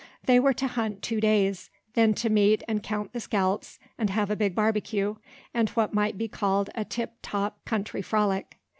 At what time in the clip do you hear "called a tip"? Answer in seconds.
6.27-7.17